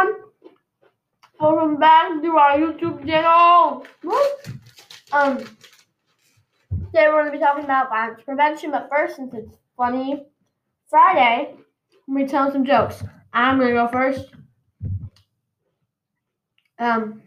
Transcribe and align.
everyone. 0.00 0.22
Welcome 1.40 1.76
back 1.78 2.22
to 2.22 2.36
our 2.36 2.58
YouTube 2.58 3.06
channel. 3.06 3.86
Um, 5.12 5.38
today 5.38 7.08
we're 7.08 7.22
going 7.22 7.26
to 7.26 7.32
be 7.32 7.38
talking 7.38 7.64
about 7.64 7.88
violence 7.88 8.22
prevention, 8.24 8.70
but 8.70 8.88
first, 8.90 9.16
since 9.16 9.34
it's 9.34 9.56
funny 9.76 10.26
Friday, 10.88 11.54
let 12.08 12.14
me 12.14 12.26
tell 12.26 12.52
some 12.52 12.64
jokes. 12.64 13.02
I'm 13.32 13.58
going 13.58 13.70
to 13.70 13.74
go 13.74 13.88
first. 13.88 14.26
Um, 16.78 17.22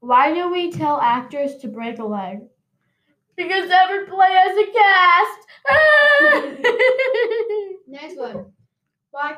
why 0.00 0.32
do 0.34 0.50
we 0.50 0.72
tell 0.72 1.00
actors 1.00 1.56
to 1.58 1.68
break 1.68 1.98
a 1.98 2.04
leg? 2.04 2.40
Because 3.36 3.70
every 3.70 4.06
play 4.06 4.30
has 4.30 4.56
a 4.56 4.66
cast. 4.72 6.62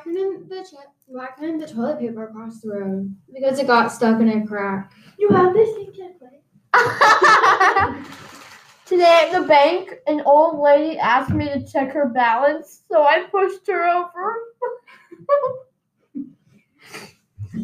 Couldn't 0.09 0.49
the 0.49 0.63
ch- 0.63 0.73
why 1.05 1.27
couldn't 1.37 1.59
the 1.59 1.67
toilet 1.67 1.99
paper 1.99 2.31
cross 2.33 2.61
the 2.61 2.71
road? 2.71 3.15
Because 3.31 3.59
it 3.59 3.67
got 3.67 3.91
stuck 3.91 4.19
in 4.19 4.29
a 4.29 4.47
crack. 4.47 4.91
You 5.19 5.29
have 5.29 5.53
this 5.53 5.75
thing 5.75 5.93
Today 8.85 9.29
at 9.29 9.39
the 9.39 9.45
bank, 9.47 9.99
an 10.07 10.21
old 10.25 10.59
lady 10.59 10.97
asked 10.97 11.29
me 11.29 11.45
to 11.45 11.63
check 11.63 11.91
her 11.91 12.07
balance, 12.07 12.81
so 12.91 13.03
I 13.03 13.25
pushed 13.29 13.67
her 13.67 13.87
over. 13.87 14.35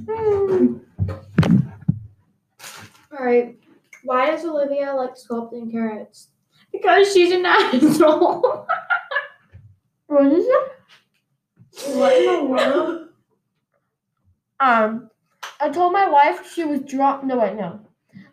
All 3.11 3.25
right. 3.25 3.57
Why 4.03 4.29
does 4.29 4.45
Olivia 4.45 4.93
like 4.93 5.15
sculpting 5.15 5.71
carrots? 5.71 6.29
because 6.71 7.11
she's 7.11 7.31
an 7.31 7.45
asshole. 7.45 8.67
what 10.07 10.25
is 10.27 10.45
it? 10.45 10.71
What 11.83 12.15
in 12.17 12.25
the 12.25 12.43
world? 12.49 13.09
Um, 14.59 15.09
I 15.59 15.69
told 15.69 15.93
my 15.93 16.09
wife 16.09 16.51
she 16.51 16.63
was 16.63 16.81
drawing. 16.81 17.27
No, 17.27 17.37
wait, 17.37 17.55
no. 17.55 17.79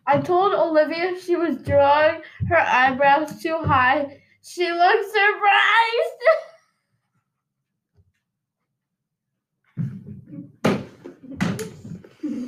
I 0.07 0.19
told 0.21 0.55
Olivia 0.55 1.19
she 1.21 1.37
was 1.37 1.57
drawing 1.63 2.23
her 2.48 2.57
eyebrows 2.59 3.41
too 3.43 3.59
high. 3.59 4.20
She 4.43 4.70
looked 4.70 5.05
surprised. 5.11 6.23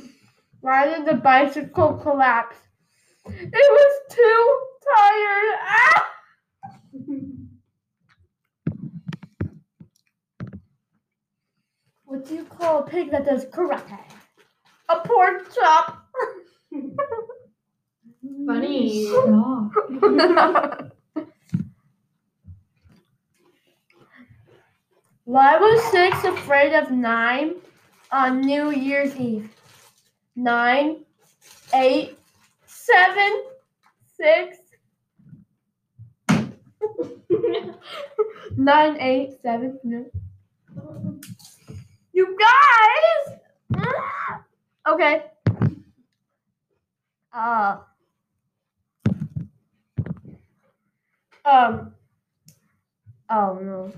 Why 0.61 0.87
did 0.89 1.07
the 1.07 1.15
bicycle 1.15 1.95
collapse? 1.95 2.57
It 3.27 3.53
was 3.53 4.01
too 4.11 4.61
tired. 4.97 5.59
Ah! 5.63 6.07
What 12.15 12.29
do 12.29 12.35
you 12.37 12.45
call 12.45 12.79
a 12.79 12.87
pig 12.87 13.11
that 13.11 13.25
does 13.25 13.45
karate? 13.47 13.99
A 14.89 15.01
pork 15.01 15.53
chop. 15.53 16.07
Funny. 18.47 19.07
Why 25.25 25.59
was 25.59 25.83
six 25.91 26.23
afraid 26.23 26.73
of 26.73 26.93
nine 26.93 27.57
on 28.13 28.43
New 28.43 28.71
Year's 28.71 29.17
Eve? 29.17 29.51
Nine, 30.37 30.99
eight, 31.75 32.17
seven, 32.67 33.43
six, 34.17 34.59
nine, 38.57 39.01
eight, 39.01 39.33
seven. 39.43 39.81
No. 39.83 40.07
You 42.15 42.39
guys. 42.39 43.39
Ah! 43.77 44.45
Okay. 44.89 45.25
Uh. 47.33 47.79
Um. 51.45 51.93
Oh 53.29 53.59
no. 53.61 53.93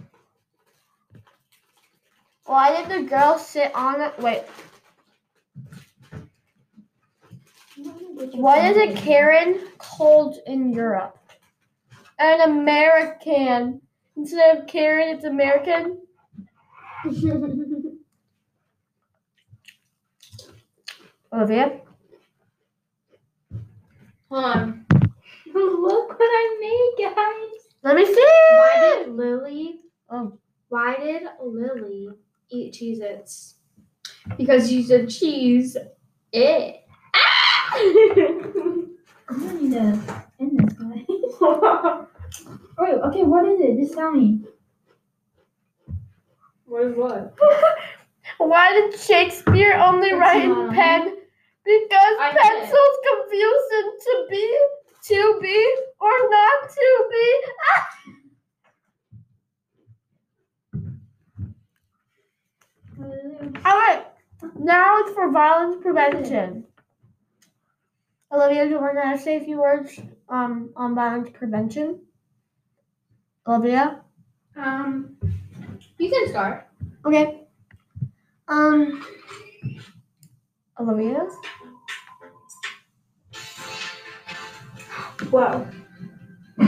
Why 2.47 2.75
did 2.75 2.89
the 2.89 3.07
girl 3.07 3.39
sit 3.39 3.75
on 3.75 4.01
it? 4.01 4.19
Wait. 4.19 4.45
Why 8.33 8.71
is 8.71 8.79
it 8.79 8.97
Karen 8.97 9.61
called 9.77 10.39
in 10.47 10.73
Europe? 10.73 11.19
An 12.19 12.51
American. 12.51 13.83
Instead 14.17 14.57
of 14.57 14.67
Karen, 14.67 15.15
it's 15.15 15.25
American. 15.25 15.99
Oh, 21.33 21.39
Olivia? 21.39 21.81
Hold 24.31 24.45
on. 24.45 24.87
Look 25.55 26.09
what 26.09 26.19
I 26.21 26.57
made, 26.61 27.05
guys. 27.05 27.67
Let 27.83 27.97
me 27.97 28.07
see. 28.07 28.15
Why 28.15 29.03
did 29.05 29.15
Lily? 29.15 29.81
Oh. 30.11 30.39
Why 30.69 30.97
did 30.97 31.23
Lily 31.43 32.11
eat 32.51 32.75
Cheez-Its? 32.75 33.55
Because 34.37 34.69
she's 34.69 34.91
a 34.91 35.07
cheese. 35.07 35.77
It. 36.33 36.83
I'm 39.29 39.41
gonna 39.41 39.55
need 39.55 39.73
to 39.73 40.25
end 40.41 40.59
this 40.59 40.73
guy. 40.75 40.87
Wait, 40.89 41.07
oh, 41.41 42.09
okay, 42.79 43.23
what 43.23 43.47
is 43.47 43.61
it? 43.61 43.79
Just 43.81 43.95
tell 43.95 44.13
me. 44.13 44.41
what 46.67 46.85
is 46.85 46.97
what? 46.97 47.35
Why 48.39 48.73
did 48.73 48.99
Shakespeare 48.99 49.75
only 49.75 50.11
That's 50.11 50.21
write 50.21 50.45
in 50.45 50.71
pen? 50.71 51.16
Because 51.67 52.17
I 52.21 52.31
pencils 52.31 52.97
confuse 53.11 53.67
him 53.75 53.87
to 54.07 54.27
be, 54.31 54.47
to 55.09 55.39
be, 55.43 55.59
or 56.01 56.17
not 56.31 56.71
to 56.71 57.09
be. 57.11 57.27
All 63.65 63.79
right, 63.79 64.07
now 64.59 65.01
it's 65.01 65.13
for 65.13 65.31
violence 65.33 65.83
prevention. 65.83 66.65
Olivia, 68.33 68.65
do 68.65 68.71
you 68.71 68.81
want 68.81 68.97
to 68.97 69.19
say 69.23 69.39
a 69.39 69.41
few 69.41 69.61
words 69.61 69.99
um, 70.29 70.71
on 70.77 70.95
violence 70.95 71.31
prevention? 71.33 72.01
Olivia? 73.47 74.03
Um, 74.57 75.17
you 75.99 76.11
can 76.11 76.29
start. 76.29 76.69
Okay. 77.05 77.47
Um, 78.49 79.05
Olivia? 80.79 81.27
Wow. 85.31 85.67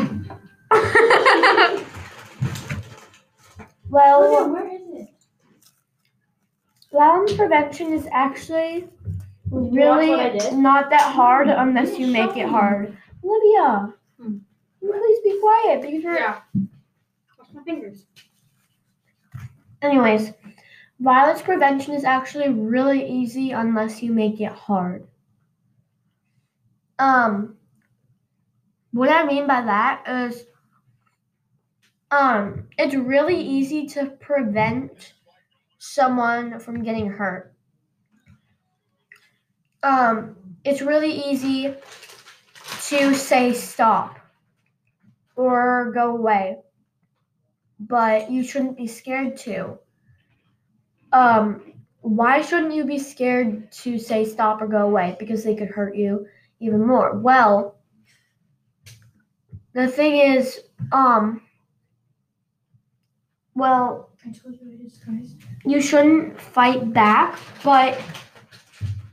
well, 3.91 4.51
where 4.53 4.69
is 4.69 4.83
it? 4.93 5.09
violence 6.93 7.33
prevention 7.35 7.93
is 7.93 8.09
actually 8.11 8.77
you 8.77 8.89
watch 9.51 9.71
what 9.73 10.21
I 10.21 10.29
really 10.33 10.57
not 10.57 10.91
that 10.91 11.13
hard 11.15 11.49
unless 11.49 11.99
you 11.99 12.07
make 12.07 12.37
it 12.37 12.49
hard. 12.49 12.97
Olivia, 13.25 13.95
Hmm. 14.21 14.39
please 14.81 15.19
be 15.25 15.39
quiet 15.41 15.83
because 15.83 16.03
you're. 16.03 16.15
Yeah. 16.15 16.41
Wash 17.39 17.49
my 17.55 17.63
fingers. 17.63 18.07
Anyways, 19.83 20.33
violence 21.01 21.43
prevention 21.43 21.95
is 21.95 22.05
actually 22.05 22.49
really 22.49 23.09
easy 23.09 23.53
unless 23.53 24.03
you 24.03 24.13
make 24.13 24.41
it 24.41 24.53
hard. 24.53 25.07
Um, 26.99 27.57
what 28.93 29.11
I 29.11 29.25
mean 29.25 29.47
by 29.47 29.63
that 29.63 30.05
is, 30.09 30.45
um, 32.11 32.69
it's 32.79 32.95
really 32.95 33.41
easy 33.41 33.87
to 33.89 34.07
prevent 34.07 35.15
someone 35.79 36.59
from 36.59 36.83
getting 36.83 37.09
hurt. 37.09 37.55
Um, 39.83 40.37
it's 40.65 40.83
really 40.83 41.13
easy 41.13 41.75
to 42.89 43.15
say 43.15 43.53
stop 43.53 44.19
or 45.37 45.93
go 45.95 46.17
away 46.17 46.57
but 47.81 48.31
you 48.31 48.43
shouldn't 48.43 48.77
be 48.77 48.87
scared 48.87 49.37
to. 49.37 49.79
Um, 51.13 51.73
why 52.01 52.43
shouldn't 52.43 52.75
you 52.75 52.85
be 52.85 52.99
scared 52.99 53.71
to 53.73 53.99
say 53.99 54.25
stop 54.25 54.63
or 54.63 54.67
go 54.67 54.87
away? 54.87 55.17
Because 55.19 55.45
they 55.45 55.55
could 55.55 55.69
hurt 55.69 55.97
you 55.97 56.27
even 56.61 56.87
more. 56.87 57.19
Well, 57.19 57.77
the 59.73 59.89
thing 59.89 60.19
is, 60.19 60.61
um, 60.93 61.43
well, 63.55 64.11
I 64.25 64.31
told 64.31 64.59
you 64.61 64.73
I 64.73 64.83
disguised. 64.83 65.37
you 65.65 65.81
shouldn't 65.81 66.41
fight 66.41 66.93
back, 66.93 67.39
but 67.63 68.01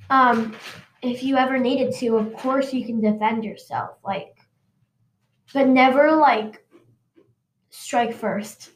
um, 0.09 0.55
if 1.01 1.23
you 1.23 1.37
ever 1.37 1.57
needed 1.57 1.93
to, 1.95 2.17
of 2.17 2.33
course 2.35 2.73
you 2.73 2.85
can 2.85 3.01
defend 3.01 3.43
yourself. 3.43 3.97
Like, 4.03 4.37
but 5.53 5.67
never 5.67 6.11
like 6.15 6.65
strike 7.69 8.13
first. 8.13 8.71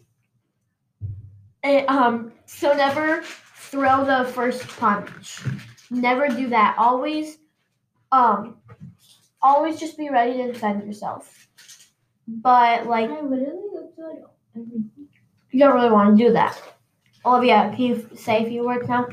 And, 1.64 1.88
um, 1.90 2.32
so 2.46 2.74
never 2.74 3.22
throw 3.24 4.06
the 4.06 4.32
first 4.32 4.68
punch. 4.68 5.42
Never 5.92 6.28
do 6.28 6.50
that. 6.50 6.76
Always, 6.78 7.40
um, 8.12 8.58
always 9.42 9.80
just 9.80 9.98
be 9.98 10.10
ready 10.10 10.34
to 10.38 10.52
defend 10.52 10.86
yourself. 10.86 11.48
But 12.28 12.86
like, 12.88 13.10
I 13.10 13.22
literally 13.22 13.70
looked 13.74 14.00
you 15.52 15.60
don't 15.60 15.76
really 15.76 15.90
want 15.90 16.18
to 16.18 16.24
do 16.24 16.32
that. 16.34 16.62
Olivia, 17.26 17.72
can 17.76 17.82
you 17.82 18.10
say 18.16 18.46
a 18.46 18.48
few 18.48 18.66
words 18.66 18.88
now? 18.88 19.08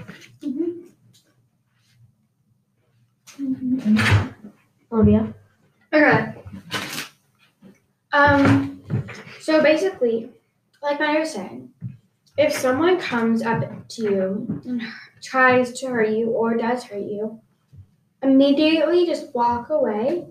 Olivia. 4.92 5.34
Okay. 5.92 6.34
Um. 8.12 8.82
So 9.40 9.62
basically, 9.62 10.30
like 10.82 11.00
I 11.00 11.18
was 11.18 11.32
saying, 11.32 11.70
if 12.36 12.52
someone 12.52 13.00
comes 13.00 13.42
up 13.42 13.88
to 13.88 14.02
you 14.02 14.62
and 14.64 14.82
tries 15.22 15.78
to 15.80 15.86
hurt 15.88 16.10
you 16.10 16.30
or 16.30 16.56
does 16.56 16.84
hurt 16.84 17.02
you, 17.02 17.40
immediately 18.22 19.06
just 19.06 19.34
walk 19.34 19.70
away 19.70 20.26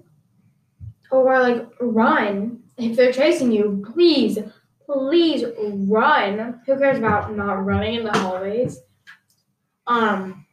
or 1.11 1.39
like 1.39 1.67
run. 1.79 2.61
If 2.77 2.97
they're 2.97 3.13
chasing 3.13 3.51
you, 3.51 3.83
please, 3.93 4.37
please 4.85 5.45
run. 5.57 6.61
Who 6.65 6.77
cares 6.77 6.97
about 6.97 7.35
not 7.35 7.65
running 7.65 7.95
in 7.95 8.03
the 8.03 8.11
hallways? 8.11 8.79
Um, 9.87 10.45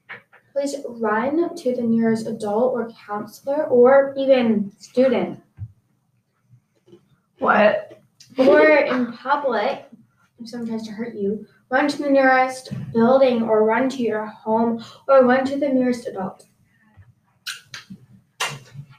please 0.52 0.76
run 0.88 1.54
to 1.54 1.74
the 1.74 1.82
nearest 1.82 2.26
adult 2.26 2.74
or 2.74 2.90
counselor 3.06 3.64
or 3.66 4.14
even 4.16 4.72
student. 4.78 5.40
What? 7.38 8.00
Or 8.38 8.60
in 8.68 9.12
public, 9.12 9.86
if 10.42 10.48
someone 10.48 10.68
tries 10.68 10.82
to 10.86 10.92
hurt 10.92 11.14
you, 11.14 11.46
run 11.70 11.88
to 11.88 11.98
the 11.98 12.10
nearest 12.10 12.72
building 12.92 13.42
or 13.42 13.64
run 13.64 13.88
to 13.90 14.02
your 14.02 14.26
home 14.26 14.84
or 15.08 15.24
run 15.24 15.44
to 15.46 15.56
the 15.56 15.68
nearest 15.68 16.06
adult. 16.06 16.46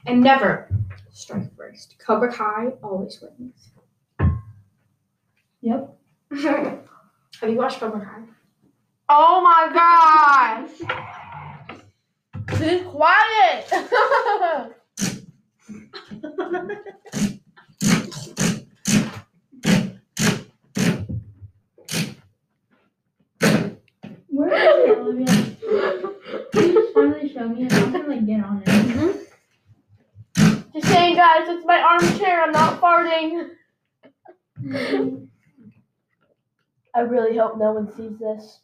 And 0.06 0.22
never 0.22 0.68
strike 1.12 1.54
first. 1.56 1.96
Cobra 1.98 2.32
Kai 2.32 2.72
always 2.82 3.22
wins. 3.22 3.70
Yep. 5.60 5.96
Have 6.42 7.50
you 7.50 7.56
watched 7.56 7.80
Cobra 7.80 8.00
Kai? 8.00 8.22
Oh 9.08 9.40
my 9.42 9.68
gosh! 9.72 10.70
Be 12.58 12.80
quiet! 12.84 13.70
Where 24.34 24.52
is 24.52 24.90
it, 24.90 24.93
Olivia? 25.04 25.26
Can 26.52 26.68
you 26.68 26.72
just 26.72 26.94
finally 26.94 27.32
show 27.32 27.48
me? 27.48 27.68
I'm 27.70 27.92
gonna 27.92 28.08
like 28.08 28.26
get 28.26 28.42
on 28.42 28.62
it. 28.64 29.28
Just 30.72 30.88
saying, 30.88 31.16
guys, 31.16 31.46
it's 31.48 31.66
my 31.66 31.78
armchair. 31.80 32.42
I'm 32.42 32.52
not 32.52 32.80
farting. 32.80 33.50
I 36.94 37.00
really 37.00 37.36
hope 37.36 37.58
no 37.58 37.72
one 37.72 37.94
sees 37.94 38.18
this. 38.18 38.60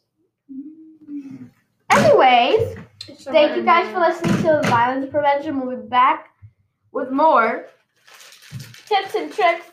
Anyways, 1.91 2.77
thank 3.25 3.55
you 3.55 3.63
guys 3.63 3.91
for 3.93 3.99
listening 3.99 4.41
to 4.43 4.61
Violence 4.69 5.11
Prevention. 5.11 5.59
We'll 5.59 5.77
be 5.77 5.87
back 5.87 6.29
with 6.91 7.11
more 7.11 7.67
tips 8.87 9.15
and 9.15 9.31
tricks 9.31 9.67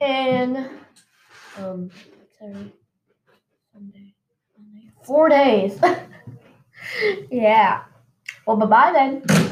in 0.00 0.70
um 1.58 1.90
sorry, 2.38 2.54
Sunday, 2.54 2.62
Monday, 2.62 2.79
four 5.10 5.28
days. 5.28 5.76
yeah. 7.32 7.82
Well, 8.46 8.56
bye 8.56 8.66
bye 8.66 8.92
then. 8.92 9.49